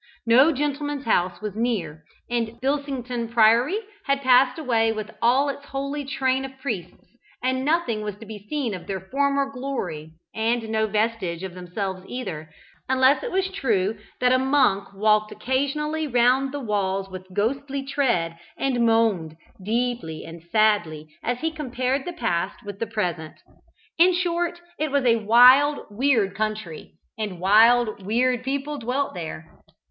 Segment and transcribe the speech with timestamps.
[0.25, 6.03] No gentleman's house was near, and Bilsington Priory had passed away with all its holy
[6.05, 7.05] train of priests,
[7.43, 12.03] and nothing was to be seen of their former glory, and no vestige of themselves
[12.07, 12.49] either,
[12.89, 18.39] unless it was true that a monk walked occasionally round the walls with ghostly tread,
[18.57, 23.35] and moaned, deeply and sadly, as he compared the past with the present.
[23.99, 29.47] In short, it was a wild, weird country, and wild, weird people dwelt there.